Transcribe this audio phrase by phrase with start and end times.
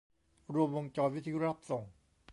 [0.53, 1.83] รวมวงจรวิทยุรับส่ง